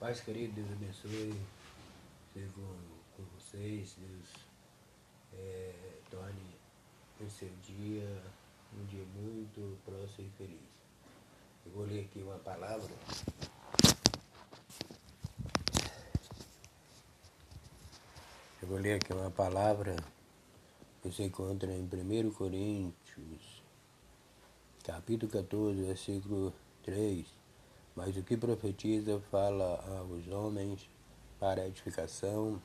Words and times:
Paz 0.00 0.18
querido, 0.22 0.54
Deus 0.54 0.72
abençoe. 0.72 1.38
Seja 2.32 2.48
com, 2.54 3.22
vocês. 3.36 3.94
Deus 3.98 4.28
é, 5.34 5.74
torne 6.10 6.56
o 7.20 7.28
seu 7.28 7.50
dia 7.62 8.22
um 8.72 8.84
dia 8.86 9.04
muito 9.14 9.78
próximo 9.84 10.26
e 10.26 10.30
feliz. 10.38 10.70
Eu 11.66 11.72
vou 11.72 11.84
ler 11.84 12.06
aqui 12.06 12.22
uma 12.22 12.38
palavra. 12.38 12.94
Eu 18.62 18.68
vou 18.68 18.78
ler 18.78 18.94
aqui 18.94 19.12
uma 19.12 19.30
palavra 19.30 19.96
que 21.02 21.12
se 21.12 21.24
encontra 21.24 21.70
em 21.70 21.82
1 21.82 22.32
Coríntios, 22.32 23.62
capítulo 24.82 25.30
14, 25.30 25.82
versículo 25.82 26.54
3. 26.84 27.39
Mas 27.94 28.16
o 28.16 28.22
que 28.22 28.36
profetiza 28.36 29.20
fala 29.30 29.82
aos 29.98 30.28
homens 30.28 30.88
para 31.38 31.66
edificação, 31.66 32.60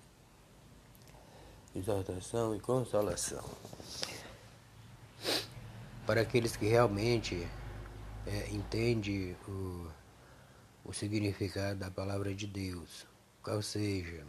exortação 1.76 2.56
e 2.56 2.60
consolação. 2.60 3.44
Para 6.06 6.22
aqueles 6.22 6.56
que 6.56 6.68
realmente 6.68 7.48
é, 8.28 8.50
entendem 8.50 9.36
o, 9.48 9.88
o 10.86 10.94
significado 10.94 11.80
da 11.80 11.90
palavra 11.90 12.34
de 12.34 12.46
Deus, 12.46 13.08
qual 13.42 13.62
seja, 13.62 14.26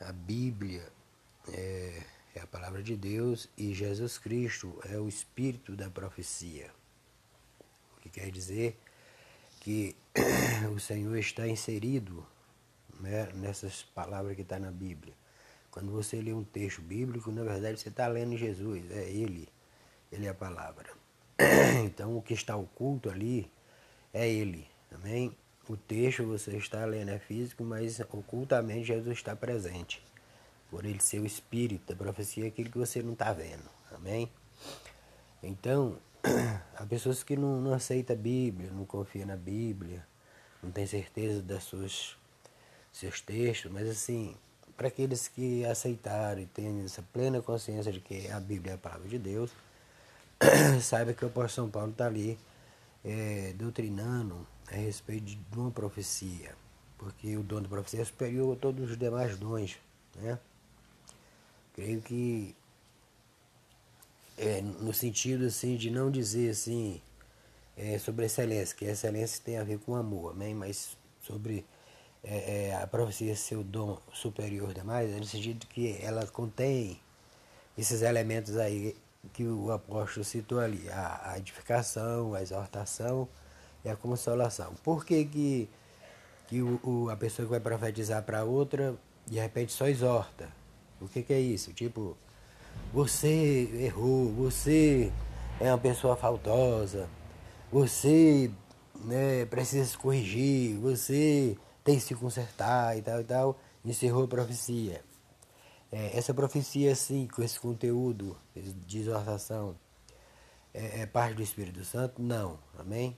a 0.00 0.12
Bíblia 0.12 0.90
é, 1.52 2.02
é 2.34 2.40
a 2.40 2.46
palavra 2.46 2.82
de 2.82 2.96
Deus 2.96 3.48
e 3.56 3.74
Jesus 3.74 4.18
Cristo 4.18 4.78
é 4.84 4.98
o 4.98 5.08
espírito 5.08 5.74
da 5.74 5.90
profecia. 5.90 6.70
O 7.96 8.00
que 8.00 8.08
quer 8.08 8.30
dizer 8.30 8.78
que 9.68 9.94
o 10.74 10.80
Senhor 10.80 11.14
está 11.18 11.46
inserido 11.46 12.26
né, 13.00 13.28
nessas 13.34 13.82
palavras 13.82 14.34
que 14.34 14.40
está 14.40 14.58
na 14.58 14.70
Bíblia. 14.70 15.12
Quando 15.70 15.92
você 15.92 16.22
lê 16.22 16.32
um 16.32 16.42
texto 16.42 16.80
bíblico, 16.80 17.30
na 17.30 17.44
verdade 17.44 17.78
você 17.78 17.90
está 17.90 18.06
lendo 18.08 18.34
Jesus, 18.34 18.90
é 18.90 19.10
Ele, 19.10 19.46
Ele 20.10 20.24
é 20.24 20.30
a 20.30 20.34
palavra. 20.34 20.88
Então 21.84 22.16
o 22.16 22.22
que 22.22 22.32
está 22.32 22.56
oculto 22.56 23.10
ali 23.10 23.52
é 24.14 24.26
Ele, 24.26 24.66
amém? 24.90 25.36
O 25.68 25.76
texto 25.76 26.24
você 26.24 26.56
está 26.56 26.86
lendo 26.86 27.10
é 27.10 27.18
físico, 27.18 27.62
mas 27.62 28.00
ocultamente 28.00 28.84
Jesus 28.84 29.18
está 29.18 29.36
presente. 29.36 30.02
Por 30.70 30.86
ele 30.86 31.00
ser 31.00 31.20
o 31.20 31.26
espírito 31.26 31.92
da 31.92 31.94
profecia, 31.94 32.46
aquilo 32.46 32.70
que 32.70 32.78
você 32.78 33.02
não 33.02 33.12
está 33.12 33.34
vendo, 33.34 33.68
amém? 33.92 34.32
Então, 35.42 35.98
Há 36.76 36.86
pessoas 36.86 37.22
que 37.22 37.36
não, 37.36 37.60
não 37.60 37.72
aceitam 37.72 38.14
a 38.14 38.18
Bíblia, 38.18 38.70
não 38.70 38.84
confiam 38.84 39.26
na 39.26 39.36
Bíblia, 39.36 40.06
não 40.62 40.70
têm 40.70 40.86
certeza 40.86 41.42
das 41.42 41.64
seus 41.64 43.20
textos, 43.20 43.70
mas 43.70 43.88
assim, 43.88 44.36
para 44.76 44.88
aqueles 44.88 45.28
que 45.28 45.64
aceitaram 45.64 46.40
e 46.40 46.46
têm 46.46 46.84
essa 46.84 47.02
plena 47.12 47.42
consciência 47.42 47.92
de 47.92 48.00
que 48.00 48.30
a 48.30 48.38
Bíblia 48.38 48.72
é 48.72 48.74
a 48.76 48.78
palavra 48.78 49.08
de 49.08 49.18
Deus, 49.18 49.50
saiba 50.80 51.12
que 51.12 51.24
o 51.24 51.28
apóstolo 51.28 51.66
São 51.66 51.70
Paulo 51.70 51.90
está 51.90 52.06
ali 52.06 52.38
é, 53.04 53.52
doutrinando 53.56 54.46
a 54.70 54.76
respeito 54.76 55.24
de 55.24 55.38
uma 55.56 55.70
profecia, 55.70 56.54
porque 56.96 57.36
o 57.36 57.42
dom 57.42 57.62
da 57.62 57.68
profecia 57.68 58.02
é 58.02 58.04
superior 58.04 58.56
a 58.56 58.60
todos 58.60 58.90
os 58.90 58.96
demais 58.96 59.36
dons. 59.36 59.78
Né? 60.16 60.38
Creio 61.74 62.00
que 62.00 62.54
é, 64.38 64.62
no 64.62 64.94
sentido 64.94 65.46
assim 65.46 65.76
de 65.76 65.90
não 65.90 66.10
dizer 66.10 66.50
assim 66.50 67.00
é, 67.76 67.98
sobre 67.98 68.26
excelência, 68.26 68.74
que 68.76 68.84
excelência 68.84 69.42
tem 69.44 69.58
a 69.58 69.64
ver 69.64 69.78
com 69.78 69.94
amor, 69.94 70.32
amém? 70.32 70.54
mas 70.54 70.96
sobre 71.20 71.64
é, 72.22 72.68
é, 72.68 72.74
a 72.74 72.86
profecia 72.86 73.34
ser 73.36 73.56
o 73.56 73.62
dom 73.62 73.98
superior 74.12 74.72
demais, 74.72 75.12
é 75.12 75.16
no 75.16 75.24
sentido 75.24 75.66
que 75.66 75.98
ela 76.02 76.26
contém 76.26 77.00
esses 77.76 78.02
elementos 78.02 78.56
aí 78.56 78.96
que 79.32 79.44
o 79.44 79.70
apóstolo 79.70 80.24
citou 80.24 80.60
ali, 80.60 80.88
a, 80.90 81.32
a 81.32 81.38
edificação, 81.38 82.34
a 82.34 82.42
exortação 82.42 83.28
e 83.84 83.88
a 83.88 83.96
consolação. 83.96 84.74
Por 84.82 85.04
que, 85.04 85.24
que, 85.24 85.68
que 86.48 86.62
o, 86.62 86.80
o 86.82 87.10
a 87.10 87.16
pessoa 87.16 87.46
que 87.46 87.50
vai 87.50 87.60
profetizar 87.60 88.22
para 88.22 88.44
outra, 88.44 88.96
de 89.26 89.38
repente 89.38 89.72
só 89.72 89.86
exorta? 89.88 90.48
O 91.00 91.08
que, 91.08 91.22
que 91.22 91.32
é 91.32 91.40
isso? 91.40 91.72
Tipo, 91.72 92.16
você 92.92 93.70
errou, 93.74 94.32
você 94.32 95.12
é 95.60 95.70
uma 95.70 95.78
pessoa 95.78 96.16
faltosa, 96.16 97.08
você 97.70 98.50
né, 99.04 99.44
precisa 99.46 99.84
se 99.84 99.98
corrigir, 99.98 100.76
você 100.78 101.56
tem 101.84 101.96
que 101.96 102.02
se 102.02 102.14
consertar 102.14 102.96
e 102.96 103.02
tal 103.02 103.20
e 103.20 103.24
tal. 103.24 103.58
Encerrou 103.84 104.24
a 104.24 104.28
profecia. 104.28 105.02
É, 105.90 106.16
essa 106.16 106.34
profecia, 106.34 106.92
assim, 106.92 107.26
com 107.26 107.42
esse 107.42 107.58
conteúdo 107.58 108.36
de 108.86 108.98
exortação, 108.98 109.76
é, 110.74 111.02
é 111.02 111.06
parte 111.06 111.36
do 111.36 111.42
Espírito 111.42 111.84
Santo? 111.84 112.20
Não. 112.20 112.58
Amém? 112.78 113.16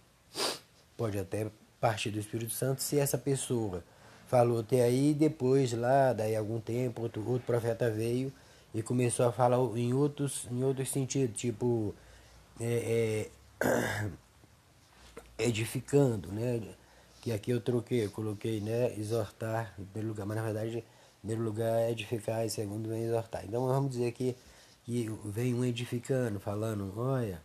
Pode 0.97 1.19
até 1.19 1.51
partir 1.81 2.11
do 2.11 2.19
Espírito 2.19 2.53
Santo 2.53 2.83
se 2.83 2.99
essa 2.99 3.19
pessoa 3.19 3.83
falou 4.27 4.61
até 4.61 4.83
aí, 4.83 5.13
depois 5.15 5.73
lá, 5.73 6.13
daí 6.13 6.37
algum 6.37 6.61
tempo, 6.61 7.03
outro, 7.03 7.27
outro 7.29 7.47
profeta 7.47 7.91
veio 7.91 8.33
e 8.75 8.83
começou 8.83 9.27
a 9.27 9.33
falar 9.33 9.59
em 9.77 9.93
outros, 9.93 10.47
em 10.51 10.63
outros 10.63 10.91
sentidos, 10.91 11.41
tipo 11.41 11.95
é, 12.61 13.31
é, 13.61 14.11
edificando, 15.45 16.31
né? 16.33 16.63
Que 17.21 17.33
aqui 17.33 17.51
eu 17.51 17.61
troquei, 17.61 18.05
eu 18.05 18.11
coloquei, 18.11 18.61
né? 18.61 18.95
Exortar 18.99 19.75
em 19.79 19.85
primeiro 19.85 20.09
lugar, 20.09 20.27
mas 20.27 20.37
na 20.37 20.43
verdade, 20.45 20.79
em 20.79 20.85
primeiro 21.21 21.43
lugar 21.43 21.81
é 21.81 21.91
edificar 21.91 22.47
e 22.47 22.51
segundo 22.51 22.89
vem 22.89 23.05
exortar. 23.05 23.45
Então 23.45 23.67
vamos 23.67 23.91
dizer 23.91 24.13
que, 24.13 24.37
que 24.85 25.09
vem 25.25 25.55
um 25.55 25.65
edificando, 25.65 26.41
falando, 26.41 26.93
olha, 26.97 27.43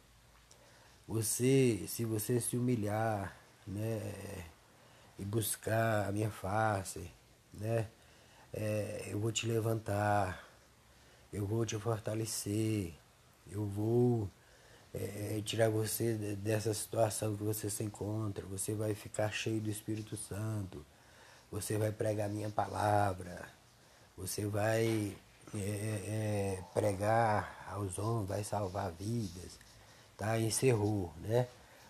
você, 1.08 1.86
se 1.88 2.06
você 2.06 2.40
se 2.40 2.58
humilhar, 2.58 3.36
né? 3.68 4.46
E 5.18 5.26
buscar 5.26 6.08
a 6.10 6.12
minha 6.12 6.30
face, 6.30 7.10
né? 7.54 7.88
É, 8.54 9.10
eu 9.12 9.20
vou 9.20 9.32
te 9.32 9.48
levantar, 9.48 10.45
eu 11.36 11.46
vou 11.46 11.66
te 11.66 11.78
fortalecer, 11.78 12.94
eu 13.52 13.66
vou 13.66 14.30
é, 14.94 15.42
tirar 15.44 15.70
você 15.70 16.14
dessa 16.36 16.74
situação 16.74 17.36
que 17.36 17.44
você 17.44 17.70
se 17.70 17.84
encontra, 17.84 18.46
você 18.46 18.74
vai 18.74 18.96
ficar 18.96 19.32
cheio 19.34 19.60
do 19.60 19.70
Espírito 19.70 20.16
Santo, 20.16 20.86
você 21.52 21.78
vai 21.78 21.92
pregar 21.92 22.30
minha 22.30 22.50
palavra, 22.50 23.50
você 24.18 24.46
vai 24.46 25.14
é, 25.54 25.58
é, 25.58 26.64
pregar 26.74 27.68
aos 27.70 28.00
homens, 28.00 28.30
vai 28.30 28.44
salvar 28.44 28.94
vidas, 28.94 29.60
tá? 30.16 30.40
Encerrou, 30.40 31.14
né? 31.22 31.48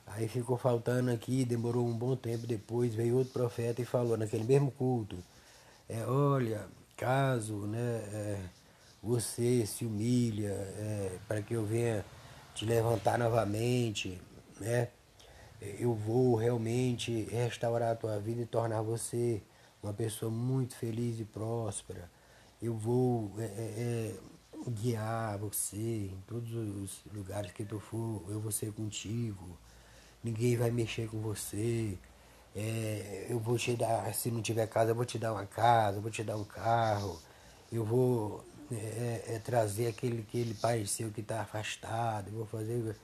Aí 0.08 0.28
ficou 0.28 0.58
faltando 0.58 1.12
aqui, 1.12 1.46
demorou 1.46 1.88
um 1.88 1.96
bom 1.96 2.16
tempo 2.16 2.48
depois, 2.48 2.96
veio 2.96 3.18
outro 3.18 3.34
profeta 3.34 3.82
e 3.82 3.86
falou 3.86 4.18
naquele 4.18 4.44
mesmo 4.44 4.72
culto, 4.72 5.18
é, 5.88 6.04
olha, 6.06 6.68
caso, 6.98 7.68
né? 7.68 8.50
Você 9.06 9.68
se 9.68 9.86
humilha 9.86 10.50
é, 10.50 11.20
para 11.28 11.40
que 11.40 11.54
eu 11.54 11.64
venha 11.64 12.04
te 12.56 12.66
levantar 12.66 13.20
novamente, 13.20 14.20
né? 14.60 14.88
Eu 15.62 15.94
vou 15.94 16.36
realmente 16.36 17.28
restaurar 17.30 17.92
a 17.92 17.96
tua 17.96 18.20
vida 18.20 18.42
e 18.42 18.46
tornar 18.48 18.82
você 18.82 19.44
uma 19.84 19.94
pessoa 19.94 20.32
muito 20.32 20.76
feliz 20.76 21.20
e 21.20 21.24
próspera. 21.24 22.10
Eu 22.60 22.76
vou 22.76 23.32
é, 23.38 23.44
é, 23.44 24.16
é 24.66 24.70
guiar 24.72 25.38
você 25.38 25.78
em 26.12 26.24
todos 26.26 26.52
os 26.56 27.04
lugares 27.14 27.52
que 27.52 27.64
tu 27.64 27.80
for, 27.80 28.24
eu 28.28 28.40
vou 28.40 28.52
ser 28.52 28.74
contigo. 28.74 29.56
Ninguém 30.24 30.58
vai 30.58 30.72
mexer 30.72 31.08
com 31.10 31.20
você. 31.20 31.96
É, 32.56 33.28
eu 33.30 33.38
vou 33.38 33.56
te 33.56 33.76
dar, 33.76 34.12
se 34.16 34.32
não 34.32 34.42
tiver 34.42 34.66
casa, 34.68 34.90
eu 34.92 34.96
vou 34.96 35.06
te 35.06 35.20
dar 35.20 35.32
uma 35.32 35.46
casa, 35.46 36.00
eu 36.00 36.02
vou 36.02 36.10
te 36.10 36.24
dar 36.24 36.38
um 36.38 36.44
carro. 36.44 37.22
Eu 37.72 37.86
vou 37.86 38.44
é, 38.72 38.76
é, 38.76 39.36
é, 39.36 39.40
trazer 39.40 39.88
aquele, 39.88 40.22
aquele 40.28 40.54
pai 40.56 40.86
seu 40.86 41.12
que 41.12 41.22
está 41.22 41.42
afastado, 41.42 42.32
vou 42.32 42.46
fazer. 42.46 42.96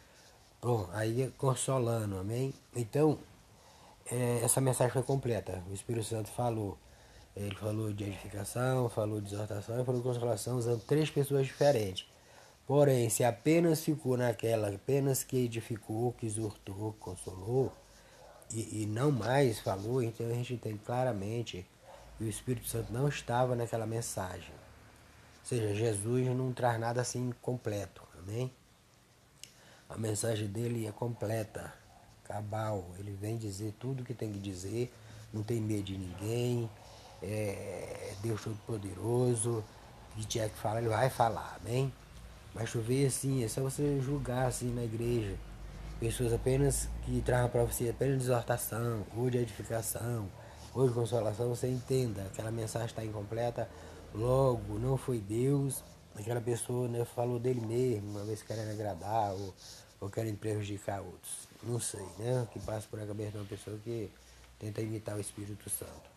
Bom, 0.62 0.90
aí 0.94 1.24
é 1.24 1.32
consolando, 1.38 2.18
amém? 2.18 2.54
Então, 2.76 3.18
é, 4.12 4.42
essa 4.44 4.62
mensagem 4.62 4.92
foi 4.92 5.04
completa. 5.04 5.64
O 5.70 5.74
Espírito 5.74 6.06
Santo 6.06 6.30
falou. 6.30 6.78
Ele 7.36 7.56
falou 7.56 7.94
de 7.94 8.04
edificação, 8.04 8.90
falou 8.90 9.22
de 9.22 9.34
exortação 9.34 9.82
e 9.82 9.86
falou 9.86 10.02
de 10.02 10.08
consolação 10.08 10.58
usando 10.58 10.82
três 10.82 11.10
pessoas 11.10 11.48
diferentes. 11.48 12.06
Porém, 12.68 13.10
se 13.10 13.24
apenas 13.24 13.84
ficou 13.84 14.18
naquela, 14.18 14.70
apenas 14.70 15.24
que 15.24 15.38
edificou, 15.38 16.14
que 16.14 16.26
exortou, 16.26 16.94
consolou, 17.00 17.72
e, 18.54 18.84
e 18.84 18.86
não 18.86 19.12
mais 19.12 19.60
falou, 19.60 20.02
então 20.02 20.26
a 20.28 20.34
gente 20.34 20.54
entende 20.54 20.80
claramente 20.86 21.66
que 22.18 22.24
o 22.26 22.28
Espírito 22.28 22.68
Santo 22.68 22.92
não 22.92 23.08
estava 23.08 23.56
naquela 23.56 23.86
mensagem. 23.86 24.61
Seja, 25.44 25.74
Jesus 25.74 26.28
não 26.28 26.54
traz 26.54 26.80
nada 26.80 27.02
assim 27.02 27.34
completo, 27.42 28.02
amém? 28.20 28.52
A 29.90 29.98
mensagem 29.98 30.48
dele 30.48 30.88
é 30.88 30.92
completa, 30.92 31.74
cabal. 32.24 32.90
Ele 32.98 33.12
vem 33.12 33.38
dizer 33.38 33.74
tudo 33.80 34.02
o 34.02 34.06
que 34.06 34.14
tem 34.14 34.32
que 34.32 34.40
dizer, 34.40 34.94
não 35.34 35.44
tem 35.44 35.60
medo 35.60 35.84
de 35.84 35.98
ninguém, 35.98 36.70
é 37.22 38.14
Deus 38.22 38.42
Todo-Poderoso, 38.44 39.64
que 40.16 40.26
tiver 40.26 40.50
que 40.50 40.58
falar, 40.58 40.80
ele 40.80 40.90
vai 40.90 41.10
falar, 41.10 41.58
amém? 41.60 41.92
Mas 42.54 42.70
chover 42.70 43.08
assim, 43.08 43.44
é 43.44 43.48
só 43.48 43.62
você 43.62 44.00
julgar 44.02 44.48
assim 44.48 44.74
na 44.74 44.84
igreja. 44.84 45.36
Pessoas 46.00 46.34
apenas 46.34 46.90
que 47.04 47.22
trazem 47.22 47.50
para 47.50 47.64
você 47.64 47.90
apenas 47.90 48.24
exortação, 48.24 49.06
ou 49.16 49.30
de 49.30 49.38
edificação, 49.38 50.30
de 50.74 50.94
consolação, 50.94 51.50
você 51.50 51.68
entenda, 51.68 52.24
aquela 52.24 52.52
mensagem 52.52 52.88
está 52.88 53.04
incompleta, 53.04 53.70
logo 54.14 54.80
não 54.80 54.98
foi 54.98 55.20
Deus, 55.20 55.84
aquela 56.16 56.42
pessoa 56.42 56.88
né, 56.88 57.04
falou 57.04 57.40
dele 57.40 57.62
mesmo, 57.62 58.12
uma 58.12 58.24
vez 58.24 58.42
querendo 58.42 58.72
agradar 58.72 59.34
ou, 59.34 59.54
ou 60.00 60.10
querendo 60.10 60.38
prejudicar 60.38 61.02
outros. 61.02 61.48
Não 61.64 61.80
sei, 61.80 62.06
né? 62.18 62.42
O 62.42 62.48
que 62.48 62.60
passa 62.60 62.88
por 62.90 63.00
a 63.00 63.06
cabeça 63.06 63.32
de 63.32 63.38
uma 63.38 63.46
pessoa 63.46 63.78
que 63.84 64.10
tenta 64.58 64.82
imitar 64.82 65.16
o 65.16 65.20
Espírito 65.20 65.70
Santo. 65.70 66.10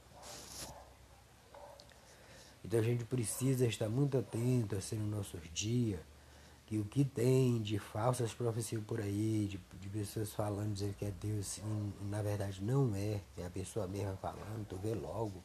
Então 2.65 2.81
a 2.81 2.83
gente 2.83 3.05
precisa 3.05 3.67
estar 3.67 3.89
muito 3.89 4.17
atento 4.17 4.77
assim 4.77 4.97
nos 4.97 5.19
nossos 5.19 5.41
dias, 5.53 6.01
que 6.67 6.79
o 6.79 6.85
que 6.85 7.05
tem 7.05 7.61
de 7.61 7.79
falsas 7.79 8.33
profecias 8.33 8.83
por 8.85 9.01
aí, 9.01 9.47
de, 9.47 9.61
de 9.79 9.89
pessoas 9.89 10.33
falando, 10.33 10.73
dizendo 10.73 10.95
que 10.95 11.05
é 11.05 11.11
Deus, 11.11 11.59
e, 11.59 12.05
na 12.05 12.23
verdade 12.23 12.63
não 12.63 12.95
é, 12.95 13.21
é 13.37 13.47
a 13.47 13.51
pessoa 13.51 13.87
mesma 13.87 14.17
falando, 14.17 14.67
tu 14.69 14.77
vê 14.77 14.95
logo. 14.95 15.43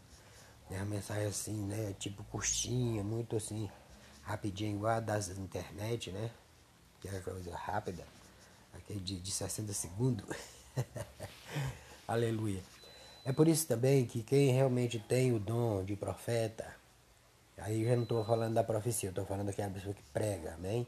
Né, 0.70 0.80
a 0.80 0.86
mensagem 0.86 1.26
assim, 1.26 1.66
né, 1.66 1.96
tipo 2.00 2.24
curtinha, 2.26 3.04
muito 3.04 3.36
assim, 3.36 3.70
rapidinha, 4.22 4.72
igual 4.72 4.98
a 4.98 5.00
das 5.00 5.30
internet, 5.30 6.12
né? 6.12 6.30
Que 7.02 7.08
é 7.08 7.20
coisa 7.22 7.56
rápida, 7.56 8.06
aquele 8.74 9.00
de, 9.00 9.20
de 9.20 9.32
60 9.32 9.74
segundos. 9.74 10.26
Aleluia. 12.08 12.62
É 13.26 13.34
por 13.34 13.48
isso 13.48 13.68
também 13.68 14.06
que 14.06 14.22
quem 14.22 14.52
realmente 14.52 15.00
tem 15.00 15.34
o 15.34 15.40
dom 15.40 15.84
de 15.84 15.96
profeta, 15.96 16.80
Aí 17.62 17.82
eu 17.82 17.90
já 17.90 17.96
não 17.96 18.04
estou 18.04 18.24
falando 18.24 18.54
da 18.54 18.64
profecia, 18.64 19.08
eu 19.08 19.12
estou 19.12 19.26
falando 19.26 19.48
daquela 19.48 19.72
pessoa 19.72 19.94
que 19.94 20.04
prega, 20.14 20.54
amém? 20.54 20.88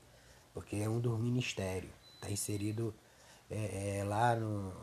Porque 0.53 0.77
é 0.77 0.89
um 0.89 0.99
dos 0.99 1.19
ministérios, 1.19 1.91
está 2.15 2.29
inserido 2.29 2.93
é, 3.49 3.99
é, 3.99 4.03
lá 4.03 4.35
no, 4.35 4.73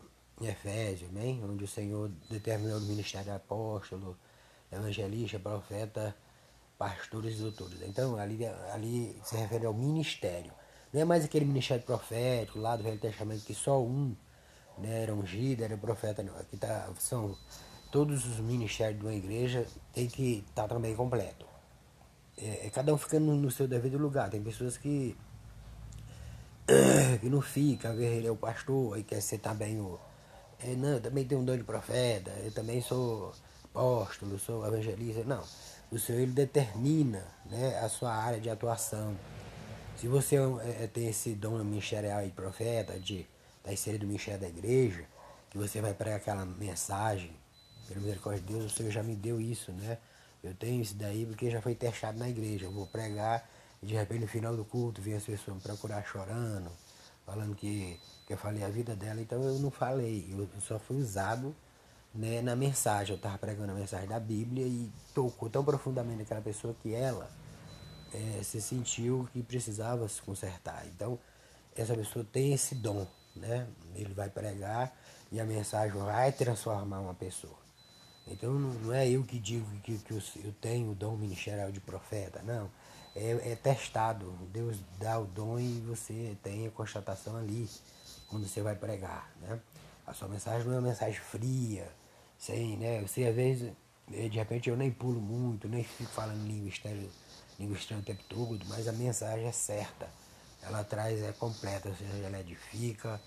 em 0.41 0.47
Efésio, 0.47 1.09
amém? 1.09 1.43
Onde 1.45 1.65
o 1.65 1.69
Senhor 1.69 2.11
determinou 2.31 2.79
o 2.79 2.83
ministério 2.83 3.35
apóstolo, 3.35 4.17
evangelista, 4.73 5.39
profeta, 5.39 6.17
pastores 6.79 7.39
e 7.39 7.43
doutores. 7.43 7.83
Então 7.83 8.17
ali, 8.17 8.45
ali 8.73 9.19
se 9.23 9.37
refere 9.37 9.67
ao 9.67 9.75
ministério. 9.75 10.53
Não 10.93 11.03
é 11.03 11.05
mais 11.05 11.25
aquele 11.25 11.45
ministério 11.45 11.85
profético 11.85 12.59
lá 12.59 12.77
do 12.77 12.83
Velho 12.83 12.99
Testamento 12.99 13.45
que 13.45 13.55
só 13.55 13.83
um 13.83 14.17
né, 14.79 15.03
era 15.03 15.15
ungido, 15.15 15.65
era 15.65 15.77
profeta, 15.77 16.23
não. 16.23 16.35
Aqui 16.39 16.57
tá, 16.57 16.91
são 16.99 17.37
todos 17.93 18.25
os 18.27 18.39
ministérios 18.41 19.01
de 19.01 19.07
uma 19.07 19.15
igreja 19.15 19.67
tem 19.93 20.07
que 20.09 20.45
estar 20.49 20.63
tá 20.63 20.69
também 20.69 20.95
completo 20.95 21.49
é, 22.41 22.67
é, 22.67 22.71
cada 22.71 22.95
um 22.95 22.99
ficando 22.99 23.35
no 23.35 23.51
seu 23.51 23.67
devido 23.67 23.99
lugar. 23.99 24.31
Tem 24.31 24.43
pessoas 24.43 24.77
que, 24.79 25.17
que 27.21 27.29
não 27.29 27.41
ficam, 27.41 27.95
ele 27.95 28.27
é 28.27 28.31
o 28.31 28.37
pastor 28.37 28.99
e 28.99 29.03
quer 29.03 29.21
ser 29.21 29.39
também 29.39 29.81
o. 29.81 29.99
É, 30.61 30.75
não, 30.75 30.95
eu 30.95 31.01
também 31.01 31.25
tenho 31.25 31.41
um 31.41 31.45
dom 31.45 31.57
de 31.57 31.65
profeta, 31.65 32.31
eu 32.45 32.53
também 32.53 32.83
sou 32.83 33.33
apóstolo, 33.65 34.39
sou 34.39 34.67
evangelista. 34.67 35.25
Não. 35.25 35.43
O 35.91 35.99
Senhor 35.99 36.21
ele 36.21 36.33
determina 36.33 37.25
né, 37.47 37.79
a 37.79 37.89
sua 37.89 38.13
área 38.13 38.41
de 38.41 38.51
atuação. 38.51 39.17
Se 39.97 40.07
você 40.07 40.37
é, 40.37 40.85
é 40.85 40.87
tem 40.87 41.09
esse 41.09 41.35
dom 41.35 41.59
ministerial 41.65 42.23
de 42.23 42.31
profeta, 42.31 42.99
de 42.99 43.21
estar 43.21 43.29
tá 43.65 43.73
inserido 43.73 44.07
ministério 44.07 44.41
da 44.41 44.49
igreja, 44.49 45.05
que 45.49 45.57
você 45.57 45.81
vai 45.81 45.95
pregar 45.95 46.19
aquela 46.19 46.45
mensagem, 46.45 47.33
pelo 47.89 48.01
misericórdia 48.03 48.43
de 48.43 48.53
Deus, 48.53 48.67
o 48.67 48.77
Senhor 48.77 48.93
já 48.93 49.03
me 49.03 49.17
deu 49.17 49.41
isso, 49.41 49.73
né? 49.73 49.97
Eu 50.43 50.55
tenho 50.55 50.83
isso 50.83 50.95
daí 50.95 51.25
porque 51.25 51.51
já 51.51 51.63
foi 51.63 51.75
testado 51.75 52.19
na 52.19 52.29
igreja. 52.29 52.67
Eu 52.67 52.73
vou 52.73 52.87
pregar 52.87 53.49
e 53.83 53.87
de 53.87 53.95
repente 53.95 54.21
no 54.23 54.29
final 54.29 54.57
do 54.57 54.65
culto 54.65 55.01
vem 55.01 55.15
as 55.15 55.25
pessoas 55.25 55.57
me 55.57 55.63
procurar 55.63 56.05
chorando, 56.05 56.71
falando 57.25 57.55
que, 57.55 57.99
que 58.27 58.33
eu 58.33 58.39
falei 58.39 58.65
a 58.65 58.69
vida 58.69 58.97
dela. 58.97 59.21
Então 59.21 59.43
eu 59.43 59.59
não 59.59 59.71
falei, 59.71 60.29
eu 60.31 60.49
só 60.61 60.79
fui 60.79 60.97
usado 60.97 61.55
né, 62.15 62.43
na 62.43 62.57
mensagem. 62.57 63.13
Eu 63.13 63.17
estava 63.17 63.39
pregando 63.39 63.73
a 63.73 63.75
mensagem 63.75 64.09
da 64.09 64.19
Bíblia 64.19 64.67
e 64.67 64.91
tocou 65.15 65.49
tão 65.49 65.65
profundamente 65.65 66.23
aquela 66.23 66.41
pessoa 66.41 66.75
que 66.83 66.95
ela 66.95 67.31
é, 68.13 68.43
se 68.43 68.61
sentiu 68.61 69.29
que 69.33 69.43
precisava 69.43 70.09
se 70.09 70.21
consertar. 70.23 70.87
Então 70.87 71.19
essa 71.77 71.95
pessoa 71.95 72.25
tem 72.25 72.53
esse 72.53 72.75
dom, 72.75 73.07
né? 73.37 73.67
Ele 73.95 74.13
vai 74.13 74.29
pregar 74.29 74.93
e 75.31 75.39
a 75.39 75.45
mensagem 75.45 75.97
vai 75.97 76.33
transformar 76.33 77.01
uma 77.01 77.15
pessoa. 77.15 77.57
Então 78.27 78.53
não 78.53 78.93
é 78.93 79.09
eu 79.09 79.23
que 79.25 79.39
digo 79.39 79.65
que, 79.81 79.99
que 79.99 80.13
eu 80.13 80.53
tenho 80.61 80.91
o 80.91 80.95
dom 80.95 81.17
ministerial 81.17 81.71
de 81.71 81.81
profeta, 81.81 82.43
não. 82.43 82.71
É, 83.15 83.53
é, 83.53 83.57
testado. 83.57 84.33
Deus 84.53 84.79
dá 84.99 85.19
o 85.19 85.25
dom 85.25 85.59
e 85.59 85.81
você 85.81 86.37
tem 86.43 86.67
a 86.67 86.71
constatação 86.71 87.37
ali, 87.37 87.69
quando 88.29 88.47
você 88.47 88.61
vai 88.63 88.77
pregar. 88.77 89.31
Né? 89.41 89.59
A 90.07 90.15
sua 90.15 90.29
mensagem 90.29 90.67
não 90.67 90.75
é 90.75 90.79
uma 90.79 90.89
mensagem 90.89 91.19
fria, 91.21 91.91
sem, 92.39 92.77
né? 92.77 93.03
Você 93.03 93.25
às 93.25 93.35
vezes, 93.35 93.73
de 94.09 94.39
repente 94.39 94.71
eu 94.71 94.77
nem 94.77 94.91
pulo 94.91 95.21
muito, 95.21 95.69
nem 95.69 95.83
fico 95.83 96.11
falando 96.11 96.47
língua 96.47 96.69
estranha, 96.69 97.09
língua 97.59 97.77
estranha 97.77 98.01
o 98.01 98.05
tempo 98.05 98.23
todo, 98.29 98.65
mas 98.69 98.87
a 98.89 98.93
mensagem 98.93 99.47
é 99.47 99.53
certa. 99.53 100.09
Ela 100.63 100.83
traz, 100.85 101.23
é 101.23 101.33
completa, 101.33 101.89
ou 101.89 101.95
seja, 101.95 102.13
ela 102.25 102.41
edifica, 102.41 103.21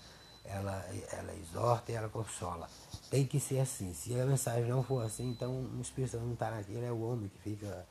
ela, 0.44 0.84
ela 1.12 1.34
exorta 1.34 1.92
e 1.92 1.94
ela 1.94 2.08
consola. 2.08 2.68
Tem 3.10 3.26
que 3.26 3.38
ser 3.38 3.60
assim. 3.60 3.94
Se 3.94 4.18
a 4.18 4.26
mensagem 4.26 4.68
não 4.68 4.82
for 4.82 5.04
assim, 5.04 5.30
então 5.30 5.50
o 5.52 5.80
Espírito 5.80 6.12
Santo 6.12 6.24
não 6.24 6.34
está 6.34 6.50
naquilo, 6.50 6.84
é 6.84 6.90
o 6.90 7.00
homem 7.00 7.28
que 7.28 7.38
fica 7.38 7.86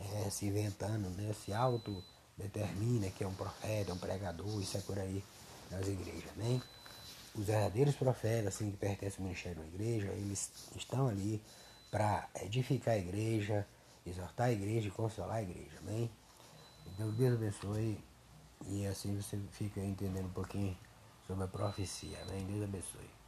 é, 0.00 0.30
se 0.30 0.46
inventando, 0.46 1.08
né? 1.16 1.32
se 1.32 1.52
auto-determina 1.52 3.10
que 3.10 3.24
é 3.24 3.26
um 3.26 3.34
profeta, 3.34 3.92
um 3.92 3.98
pregador, 3.98 4.60
isso 4.60 4.76
é 4.76 4.80
por 4.80 4.98
aí 4.98 5.22
nas 5.70 5.86
igrejas. 5.86 6.34
Né? 6.36 6.60
Os 7.34 7.46
verdadeiros 7.46 7.94
profetas, 7.94 8.54
assim, 8.54 8.70
que 8.70 8.76
pertencem 8.76 9.18
ao 9.18 9.24
ministério 9.24 9.60
da 9.60 9.66
igreja, 9.66 10.08
eles 10.08 10.50
estão 10.76 11.08
ali 11.08 11.42
para 11.90 12.28
edificar 12.42 12.94
a 12.94 12.98
igreja, 12.98 13.66
exortar 14.06 14.48
a 14.48 14.52
igreja 14.52 14.88
e 14.88 14.90
consolar 14.90 15.36
a 15.36 15.42
igreja. 15.42 15.78
Amém? 15.78 16.10
Então 16.86 17.10
Deus 17.12 17.34
abençoe 17.34 17.98
e 18.66 18.86
assim 18.86 19.16
você 19.16 19.38
fica 19.52 19.80
entendendo 19.80 20.26
um 20.26 20.32
pouquinho 20.32 20.76
sobre 21.26 21.44
a 21.44 21.48
profecia. 21.48 22.18
Amém? 22.22 22.44
Deus 22.46 22.64
abençoe. 22.64 23.19